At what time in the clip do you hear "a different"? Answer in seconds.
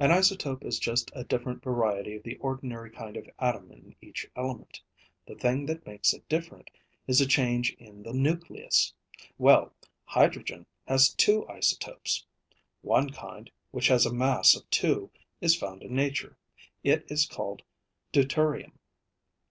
1.14-1.62